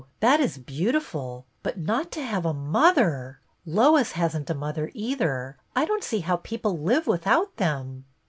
[0.19, 1.45] That is beautiful.
[1.61, 3.39] But, not to have a mother!
[3.67, 5.57] Lois has n't a mother, either.
[5.75, 8.05] I don't see how people live without them."